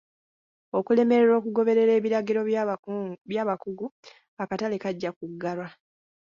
Okulemererwa 0.77 1.35
okugoberera 1.37 1.91
ebiragiro 1.99 2.39
bw'abakugu, 3.29 3.85
akatale 4.43 4.75
kajja 4.83 5.09
kuggalwa. 5.17 5.67